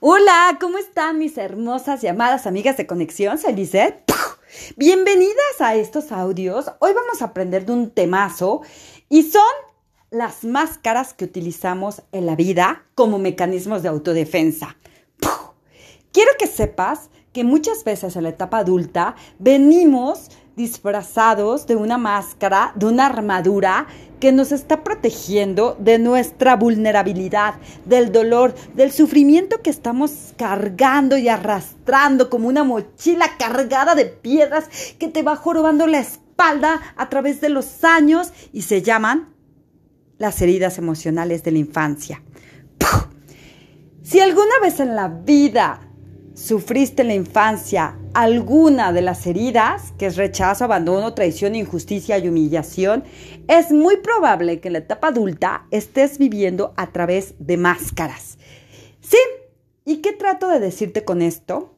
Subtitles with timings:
[0.00, 3.38] Hola, ¿cómo están mis hermosas y amadas amigas de conexión?
[3.38, 3.54] Soy.
[4.76, 6.70] Bienvenidas a estos audios.
[6.80, 8.60] Hoy vamos a aprender de un temazo
[9.08, 9.40] y son
[10.10, 14.76] las máscaras que utilizamos en la vida como mecanismos de autodefensa.
[16.12, 22.72] Quiero que sepas que muchas veces en la etapa adulta venimos disfrazados de una máscara,
[22.74, 23.86] de una armadura
[24.18, 31.28] que nos está protegiendo de nuestra vulnerabilidad, del dolor, del sufrimiento que estamos cargando y
[31.28, 34.68] arrastrando como una mochila cargada de piedras
[34.98, 39.34] que te va jorobando la espalda a través de los años y se llaman
[40.16, 42.22] las heridas emocionales de la infancia.
[44.02, 45.85] Si alguna vez en la vida
[46.36, 52.28] sufriste en la infancia alguna de las heridas, que es rechazo, abandono, traición, injusticia y
[52.28, 53.04] humillación,
[53.48, 58.38] es muy probable que en la etapa adulta estés viviendo a través de máscaras.
[59.00, 59.18] ¿Sí?
[59.86, 61.74] ¿Y qué trato de decirte con esto?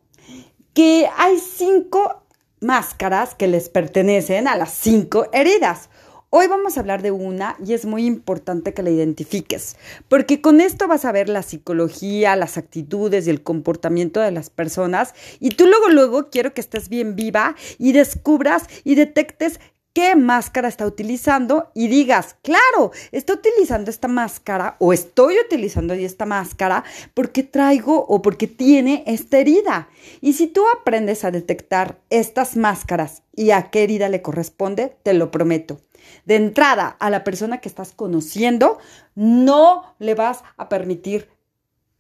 [0.75, 2.25] Que hay cinco
[2.61, 5.89] máscaras que les pertenecen a las cinco heridas.
[6.31, 9.77] Hoy vamos a hablar de una y es muy importante que la identifiques,
[10.09, 14.51] porque con esto vas a ver la psicología, las actitudes y el comportamiento de las
[14.51, 19.59] personas y tú luego, luego quiero que estés bien viva y descubras y detectes
[19.95, 26.27] qué máscara está utilizando y digas, claro, estoy utilizando esta máscara o estoy utilizando esta
[26.27, 29.89] máscara porque traigo o porque tiene esta herida.
[30.21, 35.15] Y si tú aprendes a detectar estas máscaras y a qué herida le corresponde, te
[35.15, 35.81] lo prometo.
[36.25, 38.79] De entrada, a la persona que estás conociendo,
[39.15, 41.29] no le vas a permitir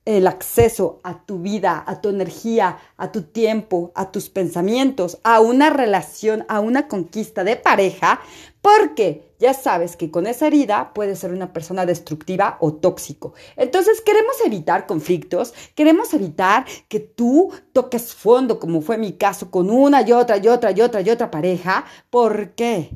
[0.09, 5.41] el acceso a tu vida, a tu energía, a tu tiempo, a tus pensamientos, a
[5.41, 8.19] una relación, a una conquista de pareja,
[8.63, 13.35] porque ya sabes que con esa herida puede ser una persona destructiva o tóxico.
[13.57, 19.69] Entonces queremos evitar conflictos, queremos evitar que tú toques fondo, como fue mi caso, con
[19.69, 21.85] una y otra y otra y otra y otra pareja.
[22.09, 22.91] ¿Por qué?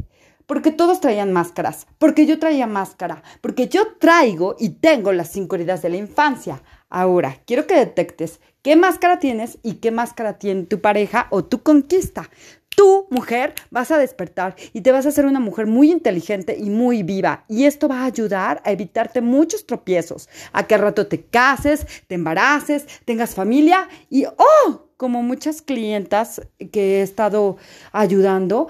[0.47, 5.57] Porque todos traían máscaras, porque yo traía máscara, porque yo traigo y tengo las cinco
[5.57, 6.63] heridas de la infancia.
[6.89, 11.63] Ahora, quiero que detectes qué máscara tienes y qué máscara tiene tu pareja o tu
[11.63, 12.29] conquista.
[12.75, 16.70] Tú, mujer, vas a despertar y te vas a hacer una mujer muy inteligente y
[16.70, 17.45] muy viva.
[17.48, 21.86] Y esto va a ayudar a evitarte muchos tropiezos, a que al rato te cases,
[22.07, 26.41] te embaraces, tengas familia y, oh, como muchas clientas
[26.73, 27.57] que he estado
[27.91, 28.69] ayudando,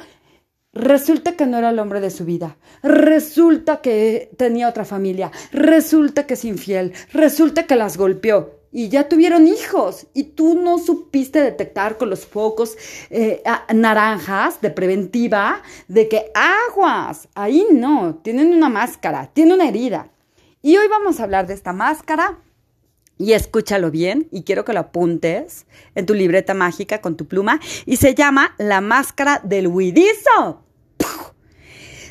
[0.75, 2.57] Resulta que no era el hombre de su vida.
[2.83, 5.31] Resulta que tenía otra familia.
[5.53, 6.95] Resulta que es infiel.
[7.13, 8.59] Resulta que las golpeó.
[8.73, 10.07] Y ya tuvieron hijos.
[10.15, 12.79] Y tú no supiste detectar con los focos
[13.11, 13.43] eh,
[13.75, 17.29] naranjas de preventiva de que aguas.
[17.35, 18.21] Ahí no.
[18.23, 19.31] Tienen una máscara.
[19.35, 20.11] Tiene una herida.
[20.63, 22.39] Y hoy vamos a hablar de esta máscara.
[23.19, 27.61] Y escúchalo bien, y quiero que lo apuntes en tu libreta mágica con tu pluma,
[27.87, 30.62] y se llama la máscara del huidizo.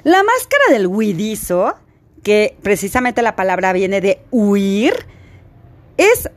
[0.04, 1.76] La máscara del huidizo,
[2.24, 4.94] que precisamente la palabra viene de huir,
[5.98, 6.30] es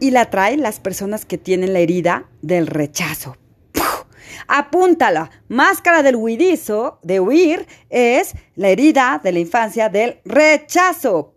[0.00, 3.36] y la traen las personas que tienen la herida del rechazo.
[4.46, 5.30] Apúntala.
[5.48, 11.34] Máscara del huidizo, de huir, es la herida de la infancia del rechazo.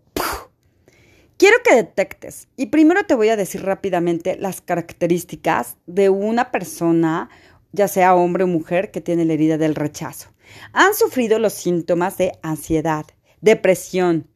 [1.37, 7.29] Quiero que detectes, y primero te voy a decir rápidamente las características de una persona,
[7.71, 10.29] ya sea hombre o mujer, que tiene la herida del rechazo.
[10.73, 13.05] Han sufrido los síntomas de ansiedad,
[13.41, 14.27] depresión,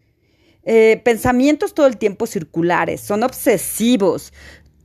[0.64, 4.32] eh, pensamientos todo el tiempo circulares, son obsesivos,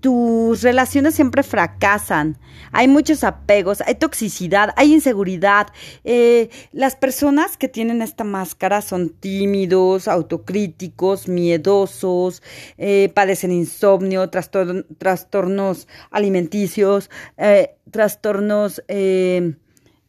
[0.07, 2.39] tus relaciones siempre fracasan,
[2.71, 5.67] hay muchos apegos, hay toxicidad, hay inseguridad.
[6.05, 12.41] Eh, las personas que tienen esta máscara son tímidos, autocríticos, miedosos,
[12.79, 17.11] eh, padecen insomnio, trastornos alimenticios,
[17.91, 19.59] trastornos en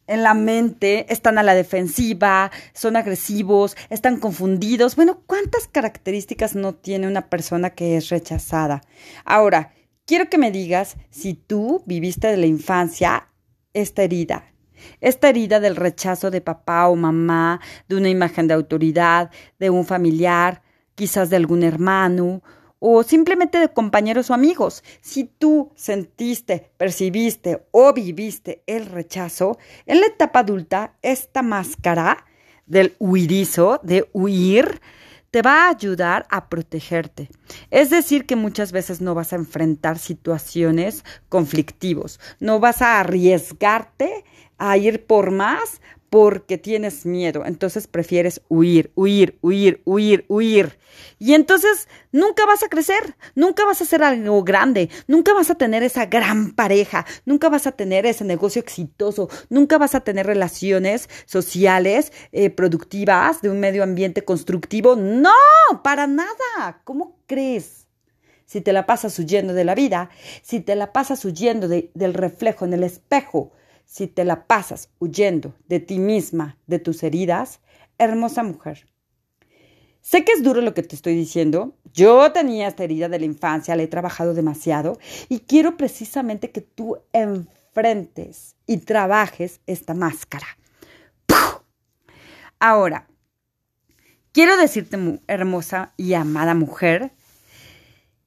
[0.05, 4.95] la mente, están a la defensiva, son agresivos, están confundidos.
[4.95, 8.83] Bueno, ¿cuántas características no tiene una persona que es rechazada?
[9.25, 9.73] Ahora,
[10.07, 13.27] quiero que me digas si tú viviste de la infancia
[13.73, 14.51] esta herida.
[15.01, 19.85] Esta herida del rechazo de papá o mamá, de una imagen de autoridad, de un
[19.85, 20.63] familiar,
[20.95, 22.41] quizás de algún hermano,
[22.79, 24.83] o simplemente de compañeros o amigos.
[25.01, 32.25] Si tú sentiste, percibiste o viviste el rechazo, en la etapa adulta, esta máscara
[32.65, 34.79] del huidizo, de huir,
[35.31, 37.29] te va a ayudar a protegerte.
[37.71, 44.23] Es decir, que muchas veces no vas a enfrentar situaciones conflictivos, no vas a arriesgarte
[44.57, 47.43] a ir por más porque tienes miedo.
[47.45, 50.77] Entonces prefieres huir, huir, huir, huir, huir.
[51.19, 55.55] Y entonces nunca vas a crecer, nunca vas a hacer algo grande, nunca vas a
[55.55, 60.25] tener esa gran pareja, nunca vas a tener ese negocio exitoso, nunca vas a tener
[60.25, 64.95] relaciones sociales eh, productivas de un medio ambiente constructivo.
[64.95, 65.31] No,
[65.83, 66.81] para nada.
[66.83, 67.87] ¿Cómo crees?
[68.45, 70.09] Si te la pasas huyendo de la vida,
[70.41, 73.51] si te la pasas huyendo del reflejo en el espejo,
[73.87, 77.61] si te la pasas huyendo de ti misma, de tus heridas,
[77.97, 78.85] hermosa mujer.
[80.01, 81.75] Sé que es duro lo que te estoy diciendo.
[81.93, 84.99] Yo tenía esta herida de la infancia, la he trabajado demasiado
[85.29, 90.47] y quiero precisamente que tú enfrentes y trabajes esta máscara.
[92.59, 93.07] Ahora,
[94.33, 97.11] quiero decirte, hermosa y amada mujer,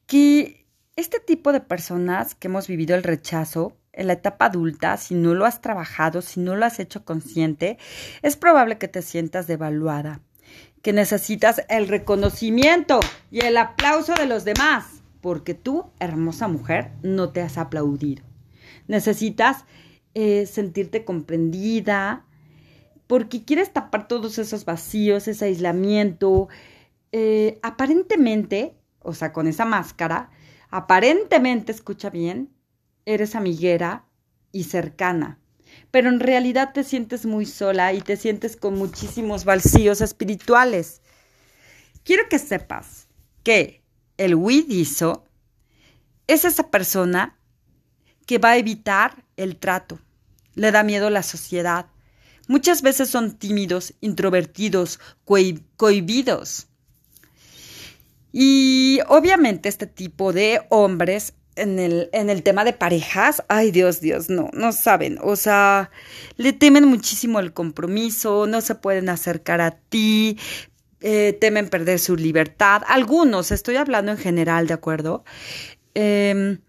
[0.07, 0.67] que
[0.97, 5.35] este tipo de personas que hemos vivido el rechazo en la etapa adulta, si no
[5.35, 7.79] lo has trabajado, si no lo has hecho consciente,
[8.23, 10.21] es probable que te sientas devaluada,
[10.83, 13.01] que necesitas el reconocimiento
[13.31, 18.25] y el aplauso de los demás, porque tú, hermosa mujer, no te has aplaudido.
[18.87, 19.65] Necesitas
[20.15, 22.25] eh, sentirte comprendida,
[23.07, 26.49] porque quieres tapar todos esos vacíos, ese aislamiento.
[27.13, 30.31] Eh, aparentemente, o sea, con esa máscara,
[30.71, 32.51] aparentemente, escucha bien,
[33.07, 34.05] eres amiguera
[34.53, 35.39] y cercana,
[35.91, 41.03] pero en realidad te sientes muy sola y te sientes con muchísimos vacíos espirituales.
[42.05, 43.09] Quiero que sepas
[43.43, 43.83] que
[44.17, 45.25] el huidizo
[46.27, 47.39] es esa persona
[48.27, 49.99] que va a evitar el trato,
[50.55, 51.87] le da miedo a la sociedad.
[52.47, 56.69] Muchas veces son tímidos, introvertidos, cohibidos.
[58.33, 64.01] Y obviamente este tipo de hombres en el, en el tema de parejas, ay Dios,
[64.01, 65.91] Dios, no, no saben, o sea,
[66.37, 70.39] le temen muchísimo el compromiso, no se pueden acercar a ti,
[71.01, 75.25] eh, temen perder su libertad, algunos, estoy hablando en general, ¿de acuerdo?
[75.95, 76.61] Em,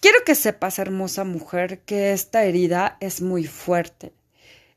[0.00, 4.12] quiero que sepas, hermosa mujer, que esta herida es muy fuerte.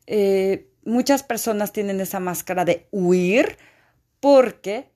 [0.07, 3.57] Eh, muchas personas tienen esa máscara de huir
[4.19, 4.91] porque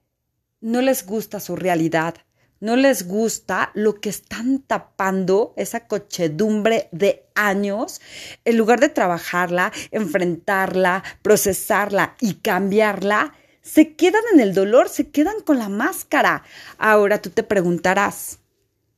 [0.61, 2.15] no les gusta su realidad
[2.59, 8.01] no les gusta lo que están tapando, esa cochedumbre de años,
[8.45, 15.41] en lugar de trabajarla, enfrentarla, procesarla y cambiarla, se quedan en el dolor, se quedan
[15.41, 16.43] con la máscara.
[16.77, 18.39] Ahora tú te preguntarás,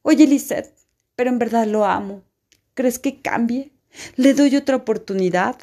[0.03, 0.73] oye Lisette,
[1.15, 2.23] pero en verdad lo amo.
[2.75, 3.71] ¿Crees que cambie?
[4.15, 5.57] ¿Le doy otra oportunidad?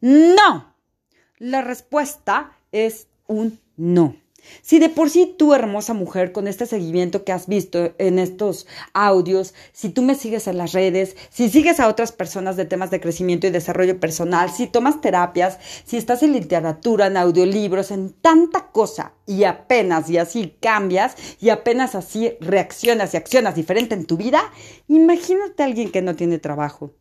[0.00, 0.74] No.
[1.38, 4.16] La respuesta es un no.
[4.62, 8.66] Si de por sí tú, hermosa mujer, con este seguimiento que has visto en estos
[8.92, 12.90] audios, si tú me sigues en las redes, si sigues a otras personas de temas
[12.90, 18.12] de crecimiento y desarrollo personal, si tomas terapias, si estás en literatura, en audiolibros, en
[18.12, 24.06] tanta cosa y apenas y así cambias y apenas así reaccionas y accionas diferente en
[24.06, 24.42] tu vida,
[24.88, 26.94] imagínate a alguien que no tiene trabajo.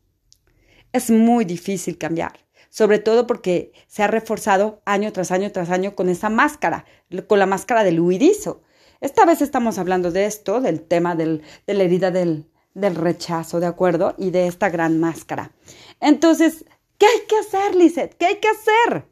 [0.94, 2.45] Es muy difícil cambiar
[2.76, 6.84] sobre todo porque se ha reforzado año tras año tras año con esa máscara,
[7.26, 8.64] con la máscara del huidizo.
[9.00, 13.68] Esta vez estamos hablando de esto, del tema de la herida del, del rechazo, ¿de
[13.68, 14.14] acuerdo?
[14.18, 15.54] Y de esta gran máscara.
[16.02, 16.66] Entonces,
[16.98, 18.16] ¿qué hay que hacer, Lizeth?
[18.16, 19.06] ¿Qué hay que hacer?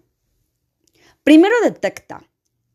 [1.24, 2.22] Primero detecta,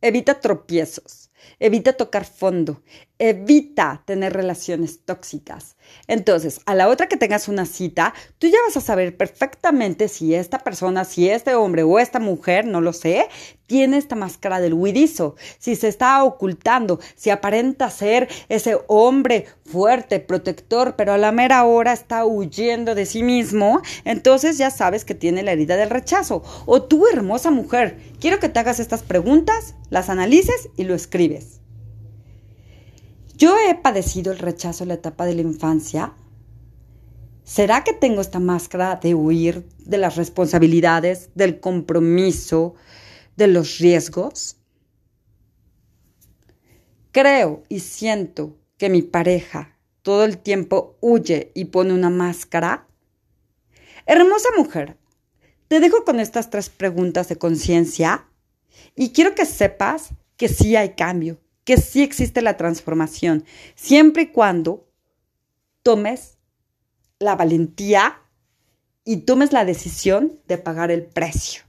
[0.01, 2.83] evita tropiezos, evita tocar fondo,
[3.19, 5.77] evita tener relaciones tóxicas.
[6.07, 10.35] Entonces, a la otra que tengas una cita, tú ya vas a saber perfectamente si
[10.35, 13.29] esta persona, si este hombre o esta mujer, no lo sé,
[13.67, 20.21] tiene esta máscara del huidizo, si se está ocultando, si aparenta ser ese hombre fuerte,
[20.21, 25.15] protector, pero a la mera hora está huyendo de sí mismo, entonces ya sabes que
[25.15, 26.43] tiene la herida del rechazo.
[26.65, 30.95] O tú, hermosa mujer, quiero que te hagas estas preguntas, las analices y lo
[33.37, 36.15] ¿Yo he padecido el rechazo en la etapa de la infancia?
[37.45, 42.75] ¿Será que tengo esta máscara de huir de las responsabilidades, del compromiso,
[43.37, 44.57] de los riesgos?
[47.13, 52.89] Creo y siento que mi pareja todo el tiempo huye y pone una máscara.
[54.07, 54.97] Hermosa mujer,
[55.69, 58.27] te dejo con estas tres preguntas de conciencia
[58.95, 64.27] y quiero que sepas que sí hay cambio, que sí existe la transformación, siempre y
[64.29, 64.89] cuando
[65.83, 66.39] tomes
[67.19, 68.23] la valentía
[69.05, 71.63] y tomes la decisión de pagar el precio.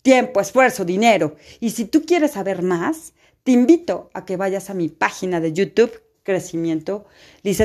[0.00, 1.36] Tiempo, esfuerzo, dinero.
[1.60, 3.12] Y si tú quieres saber más,
[3.42, 7.06] te invito a que vayas a mi página de YouTube crecimiento.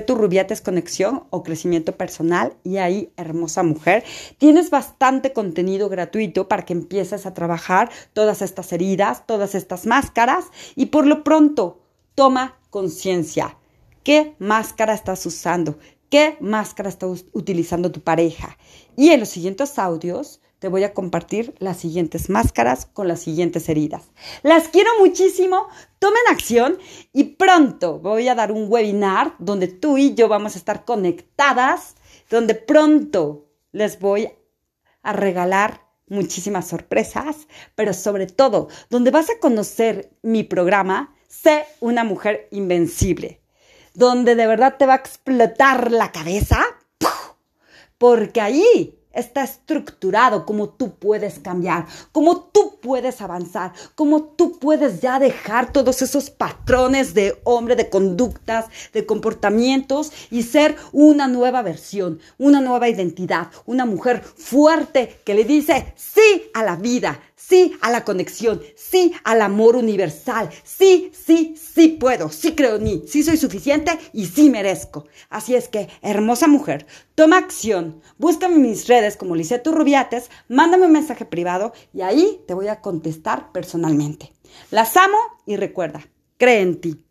[0.07, 2.53] tu Rubiates Conexión o Crecimiento Personal.
[2.63, 4.05] Y ahí, hermosa mujer,
[4.37, 10.45] tienes bastante contenido gratuito para que empieces a trabajar todas estas heridas, todas estas máscaras.
[10.77, 11.81] Y por lo pronto,
[12.15, 13.57] toma conciencia.
[14.01, 15.77] ¿Qué máscara estás usando?
[16.09, 18.57] ¿Qué máscara está utilizando tu pareja?
[18.95, 23.67] Y en los siguientes audios te voy a compartir las siguientes máscaras con las siguientes
[23.67, 24.03] heridas.
[24.43, 25.67] Las quiero muchísimo,
[25.99, 26.77] tomen acción
[27.11, 31.95] y pronto voy a dar un webinar donde tú y yo vamos a estar conectadas,
[32.29, 34.29] donde pronto les voy
[35.01, 42.05] a regalar muchísimas sorpresas, pero sobre todo donde vas a conocer mi programa, Sé una
[42.05, 43.41] mujer invencible,
[43.95, 46.63] donde de verdad te va a explotar la cabeza,
[47.97, 55.01] porque ahí está estructurado como tú puedes cambiar, como tú puedes avanzar, como tú puedes
[55.01, 61.61] ya dejar todos esos patrones de hombre, de conductas, de comportamientos y ser una nueva
[61.61, 67.77] versión, una nueva identidad, una mujer fuerte que le dice sí a la vida, sí
[67.81, 73.03] a la conexión, sí al amor universal, sí, sí, sí puedo, sí creo en mí,
[73.07, 75.05] sí soy suficiente y sí merezco.
[75.29, 76.85] Así es que, hermosa mujer,
[77.15, 82.41] toma acción, búscame en mis redes como Liceto Rubiates, mándame un mensaje privado y ahí
[82.47, 84.31] te voy a contestar personalmente.
[84.71, 86.07] Las amo y recuerda,
[86.37, 87.02] cree en ti.